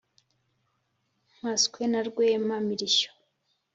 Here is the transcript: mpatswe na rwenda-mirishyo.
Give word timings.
mpatswe 1.35 1.81
na 1.91 1.99
rwenda-mirishyo. 2.07 3.11